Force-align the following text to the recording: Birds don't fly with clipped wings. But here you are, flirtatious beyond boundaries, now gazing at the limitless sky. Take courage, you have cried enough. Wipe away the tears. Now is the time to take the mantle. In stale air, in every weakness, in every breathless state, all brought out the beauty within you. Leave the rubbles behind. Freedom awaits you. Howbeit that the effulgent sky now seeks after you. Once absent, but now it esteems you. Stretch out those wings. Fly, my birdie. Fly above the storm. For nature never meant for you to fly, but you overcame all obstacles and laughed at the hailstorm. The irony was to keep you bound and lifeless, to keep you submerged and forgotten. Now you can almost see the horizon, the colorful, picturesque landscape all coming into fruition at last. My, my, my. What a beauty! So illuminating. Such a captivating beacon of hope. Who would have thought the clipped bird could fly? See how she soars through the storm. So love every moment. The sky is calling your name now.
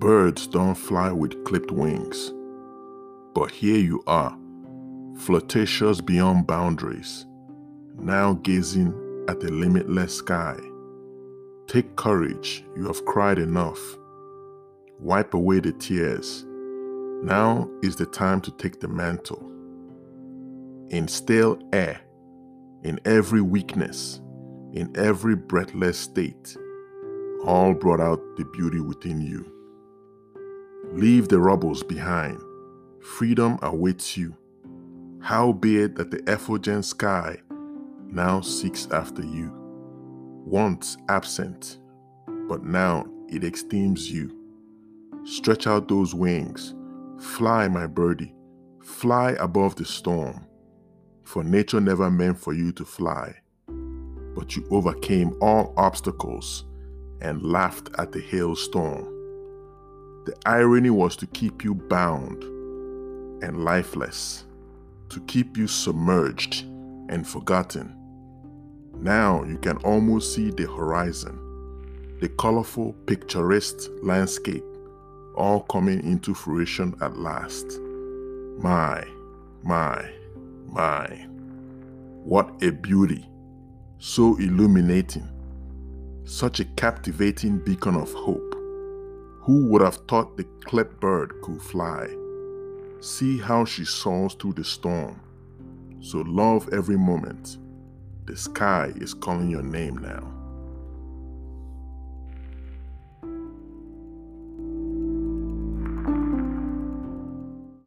Birds 0.00 0.46
don't 0.46 0.76
fly 0.76 1.12
with 1.12 1.44
clipped 1.44 1.70
wings. 1.70 2.32
But 3.34 3.50
here 3.50 3.78
you 3.78 4.02
are, 4.06 4.34
flirtatious 5.18 6.00
beyond 6.00 6.46
boundaries, 6.46 7.26
now 7.98 8.32
gazing 8.32 8.94
at 9.28 9.40
the 9.40 9.52
limitless 9.52 10.16
sky. 10.16 10.56
Take 11.66 11.96
courage, 11.96 12.64
you 12.74 12.86
have 12.86 13.04
cried 13.04 13.38
enough. 13.38 13.78
Wipe 14.98 15.34
away 15.34 15.60
the 15.60 15.72
tears. 15.72 16.46
Now 17.22 17.68
is 17.82 17.96
the 17.96 18.06
time 18.06 18.40
to 18.40 18.50
take 18.52 18.80
the 18.80 18.88
mantle. 18.88 19.52
In 20.88 21.08
stale 21.08 21.58
air, 21.74 22.00
in 22.84 22.98
every 23.04 23.42
weakness, 23.42 24.22
in 24.72 24.90
every 24.94 25.36
breathless 25.36 25.98
state, 25.98 26.56
all 27.44 27.74
brought 27.74 28.00
out 28.00 28.22
the 28.38 28.46
beauty 28.46 28.80
within 28.80 29.20
you. 29.20 29.59
Leave 30.92 31.28
the 31.28 31.38
rubbles 31.38 31.82
behind. 31.82 32.40
Freedom 33.00 33.58
awaits 33.62 34.16
you. 34.16 34.36
Howbeit 35.20 35.94
that 35.96 36.10
the 36.10 36.22
effulgent 36.30 36.84
sky 36.84 37.40
now 38.06 38.40
seeks 38.40 38.88
after 38.90 39.22
you. 39.22 39.52
Once 40.44 40.96
absent, 41.08 41.78
but 42.48 42.64
now 42.64 43.06
it 43.28 43.44
esteems 43.44 44.10
you. 44.10 44.36
Stretch 45.24 45.66
out 45.66 45.88
those 45.88 46.14
wings. 46.14 46.74
Fly, 47.20 47.68
my 47.68 47.86
birdie. 47.86 48.34
Fly 48.82 49.32
above 49.32 49.76
the 49.76 49.84
storm. 49.84 50.46
For 51.24 51.44
nature 51.44 51.80
never 51.80 52.10
meant 52.10 52.38
for 52.38 52.52
you 52.52 52.72
to 52.72 52.84
fly, 52.84 53.36
but 54.34 54.56
you 54.56 54.66
overcame 54.70 55.36
all 55.40 55.72
obstacles 55.76 56.64
and 57.20 57.42
laughed 57.42 57.90
at 57.98 58.10
the 58.10 58.20
hailstorm. 58.20 59.19
The 60.30 60.48
irony 60.48 60.90
was 60.90 61.16
to 61.16 61.26
keep 61.26 61.64
you 61.64 61.74
bound 61.74 62.44
and 63.42 63.64
lifeless, 63.64 64.44
to 65.08 65.18
keep 65.22 65.56
you 65.56 65.66
submerged 65.66 66.62
and 67.08 67.26
forgotten. 67.26 67.96
Now 68.94 69.42
you 69.42 69.58
can 69.58 69.78
almost 69.78 70.32
see 70.32 70.52
the 70.52 70.70
horizon, 70.70 71.36
the 72.20 72.28
colorful, 72.28 72.92
picturesque 73.08 73.90
landscape 74.04 74.62
all 75.34 75.62
coming 75.62 76.00
into 76.04 76.32
fruition 76.32 76.94
at 77.00 77.18
last. 77.18 77.66
My, 78.60 79.02
my, 79.64 80.12
my. 80.68 81.06
What 82.22 82.62
a 82.62 82.70
beauty! 82.70 83.28
So 83.98 84.36
illuminating. 84.36 85.28
Such 86.22 86.60
a 86.60 86.66
captivating 86.76 87.58
beacon 87.58 87.96
of 87.96 88.12
hope. 88.12 88.49
Who 89.42 89.66
would 89.66 89.82
have 89.82 89.96
thought 90.08 90.36
the 90.36 90.44
clipped 90.64 91.00
bird 91.00 91.34
could 91.42 91.62
fly? 91.62 92.08
See 93.00 93.38
how 93.38 93.64
she 93.64 93.84
soars 93.84 94.34
through 94.34 94.52
the 94.54 94.64
storm. 94.64 95.20
So 96.00 96.18
love 96.18 96.68
every 96.72 96.98
moment. 96.98 97.58
The 98.26 98.36
sky 98.36 98.92
is 98.96 99.14
calling 99.14 99.50
your 99.50 99.62
name 99.62 99.98
now. 99.98 100.39